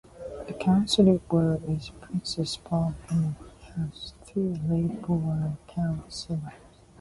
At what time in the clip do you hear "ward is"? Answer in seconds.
1.29-1.91